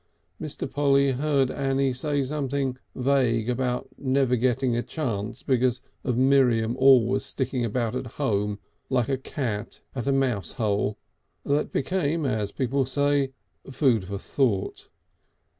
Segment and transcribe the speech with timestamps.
[0.41, 0.67] Mr.
[0.67, 7.23] Polly heard Annie say something vague about never getting a chance because of Miriam always
[7.23, 8.57] sticking about at home
[8.89, 10.97] like a cat at a mouse hole,
[11.45, 13.33] that became, as people say,
[13.69, 14.89] food for thought.